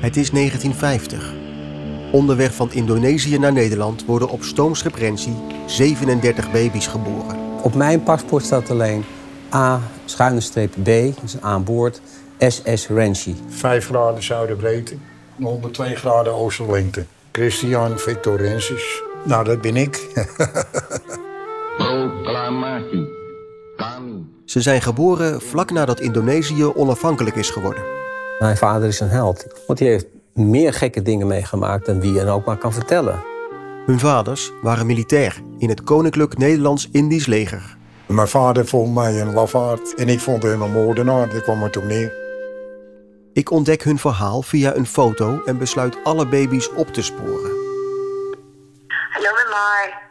Het 0.00 0.16
is 0.16 0.30
1950. 0.30 1.32
Onderweg 2.12 2.54
van 2.54 2.72
Indonesië 2.72 3.38
naar 3.38 3.52
Nederland 3.52 4.04
worden 4.04 4.28
op 4.28 4.42
stoomschip 4.42 4.94
Rensi 4.94 5.34
37 5.66 6.50
baby's 6.50 6.86
geboren. 6.86 7.38
Op 7.62 7.74
mijn 7.74 8.02
paspoort 8.02 8.44
staat 8.44 8.70
alleen 8.70 9.04
A, 9.54 9.80
schuine 10.04 10.40
streep 10.40 10.72
B, 10.82 11.20
dus 11.20 11.40
aan 11.40 11.64
boord, 11.64 12.00
SS 12.38 12.88
Renchi. 12.88 13.36
5 13.48 13.86
graden 13.86 14.22
zuidenbreedte, 14.22 14.94
102 15.38 15.96
graden 15.96 16.34
oosterlengte. 16.34 17.04
Christian 17.32 17.98
Victorensis. 17.98 19.02
Nou, 19.24 19.44
dat 19.44 19.60
ben 19.60 19.76
ik. 19.76 20.06
Proclamatie. 21.76 23.08
Kami. 23.76 24.26
Ze 24.44 24.60
zijn 24.60 24.82
geboren 24.82 25.40
vlak 25.40 25.70
nadat 25.70 26.00
Indonesië 26.00 26.64
onafhankelijk 26.64 27.36
is 27.36 27.50
geworden. 27.50 27.82
Mijn 28.40 28.56
vader 28.56 28.88
is 28.88 29.00
een 29.00 29.08
held, 29.08 29.46
want 29.66 29.78
hij 29.78 29.88
heeft 29.88 30.06
meer 30.34 30.72
gekke 30.72 31.02
dingen 31.02 31.26
meegemaakt 31.26 31.86
dan 31.86 32.00
wie 32.00 32.20
en 32.20 32.28
ook 32.28 32.44
maar 32.44 32.56
kan 32.56 32.72
vertellen. 32.72 33.22
Hun 33.86 33.98
vaders 33.98 34.52
waren 34.62 34.86
militair 34.86 35.42
in 35.58 35.68
het 35.68 35.82
Koninklijk 35.82 36.38
Nederlands-Indisch 36.38 37.26
leger. 37.26 37.76
Mijn 38.06 38.28
vader 38.28 38.66
vond 38.66 38.94
mij 38.94 39.20
een 39.20 39.32
lafaard 39.32 39.94
en 39.94 40.08
ik 40.08 40.20
vond 40.20 40.42
hem 40.42 40.62
een 40.62 40.72
moordenaar. 40.72 41.28
Daar 41.28 41.40
kwam 41.40 41.62
het 41.62 41.76
op 41.76 41.84
neer. 41.84 42.12
Ik 43.32 43.50
ontdek 43.50 43.82
hun 43.82 43.98
verhaal 43.98 44.42
via 44.42 44.76
een 44.76 44.86
foto 44.86 45.42
en 45.44 45.58
besluit 45.58 45.96
alle 46.04 46.26
baby's 46.26 46.70
op 46.76 46.92
te 46.92 47.02
sporen. 47.02 47.50
Hallo 49.10 49.30
met 49.34 49.46
Mar. 49.50 50.02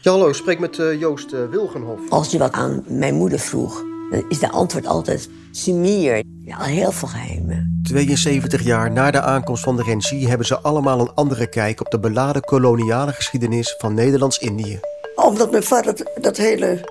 Ja, 0.00 0.10
hallo, 0.10 0.32
spreek 0.32 0.58
met 0.58 0.78
eh, 0.78 1.00
Joost 1.00 1.32
uh, 1.32 1.40
Wilgenhof. 1.50 2.00
Als 2.08 2.30
je 2.30 2.38
wat 2.38 2.52
aan 2.52 2.84
mijn 2.86 3.14
moeder 3.14 3.38
vroeg, 3.38 3.84
dan 4.10 4.24
is 4.28 4.38
de 4.38 4.50
antwoord 4.50 4.86
altijd 4.86 5.28
Simier. 5.50 6.22
Ja, 6.44 6.62
heel 6.62 6.92
veel 6.92 7.08
geheimen. 7.08 7.80
72 7.82 8.62
jaar 8.62 8.90
na 8.92 9.10
de 9.10 9.20
aankomst 9.20 9.62
van 9.62 9.76
de 9.76 9.82
Rensi 9.82 10.28
hebben 10.28 10.46
ze 10.46 10.60
allemaal 10.60 11.00
een 11.00 11.14
andere 11.14 11.46
kijk 11.46 11.80
op 11.80 11.90
de 11.90 12.00
beladen 12.00 12.42
koloniale 12.42 13.12
geschiedenis 13.12 13.74
van 13.78 13.94
Nederlands-Indië. 13.94 14.80
Omdat 15.14 15.50
mijn 15.50 15.62
vader 15.62 15.96
dat, 15.96 16.10
dat 16.22 16.36
hele 16.36 16.88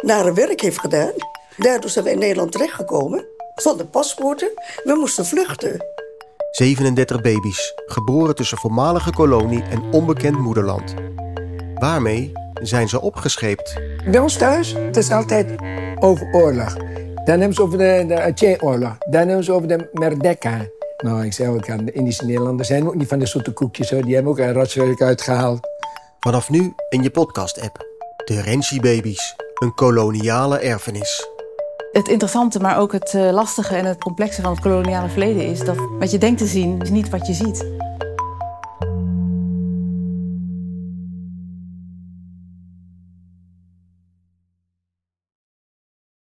nare 0.00 0.32
werk 0.32 0.60
heeft 0.60 0.80
gedaan. 0.80 1.12
Daardoor 1.56 1.90
zijn 1.90 2.04
we 2.04 2.10
in 2.10 2.18
Nederland 2.18 2.52
terechtgekomen. 2.52 3.24
Zonder 3.54 3.86
paspoorten. 3.86 4.50
We 4.84 4.96
moesten 4.98 5.26
vluchten. 5.26 5.84
37 6.50 7.20
baby's, 7.20 7.72
geboren 7.86 8.34
tussen 8.34 8.58
voormalige 8.58 9.10
kolonie 9.10 9.62
en 9.62 9.82
onbekend 9.92 10.38
moederland. 10.38 10.94
Waarmee 11.74 12.32
zijn 12.62 12.88
ze 12.88 13.00
opgescheept? 13.00 13.80
Bij 14.10 14.20
ons 14.20 14.36
thuis, 14.36 14.72
het 14.72 14.96
is 14.96 15.10
altijd 15.10 15.54
over 16.00 16.28
oorlog. 16.32 16.76
Dan 17.24 17.38
hebben 17.38 17.54
ze 17.54 17.62
over 17.62 17.78
de, 17.78 18.04
de 18.08 18.20
Aceh-oorlog. 18.20 18.96
Dan 18.98 19.26
hebben 19.26 19.44
ze 19.44 19.52
over 19.52 19.68
de 19.68 19.88
Merdeka. 19.92 20.66
Nou, 21.04 21.24
ik 21.24 21.32
zeg 21.32 21.48
ook 21.48 21.70
aan 21.70 21.84
de 21.84 21.92
Indische 21.92 22.24
Nederlanders 22.24 22.68
zijn 22.68 22.86
ook 22.86 22.94
niet 22.94 23.08
van 23.08 23.18
de 23.18 23.26
zoete 23.26 23.52
koekjes 23.52 23.90
hoor. 23.90 24.02
Die 24.02 24.14
hebben 24.14 24.32
ook 24.32 24.38
een 24.38 24.52
rotswerk 24.52 25.02
uitgehaald. 25.02 25.60
Vanaf 26.20 26.50
nu 26.50 26.74
in 26.88 27.02
je 27.02 27.10
podcast-app. 27.10 27.86
De 28.24 28.40
Rensi 28.40 28.80
Baby's, 28.80 29.34
een 29.54 29.74
koloniale 29.74 30.58
erfenis. 30.58 31.26
Het 31.92 32.08
interessante, 32.08 32.60
maar 32.60 32.78
ook 32.78 32.92
het 32.92 33.14
eh, 33.14 33.30
lastige 33.30 33.76
en 33.76 33.84
het 33.84 33.98
complexe 34.02 34.42
van 34.42 34.50
het 34.50 34.60
koloniale 34.60 35.08
verleden 35.08 35.46
is 35.46 35.64
dat 35.64 35.76
wat 35.98 36.10
je 36.10 36.18
denkt 36.18 36.38
te 36.38 36.46
zien, 36.46 36.80
is 36.82 36.90
niet 36.90 37.10
wat 37.10 37.26
je 37.26 37.32
ziet. 37.32 37.66